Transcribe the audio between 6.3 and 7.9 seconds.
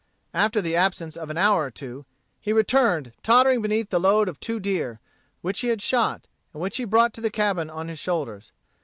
and which he brought to the cabin on